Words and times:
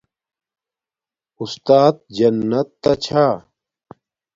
اُستات 1.41 1.95
جنت 2.15 2.67
تاچھا 2.81 3.25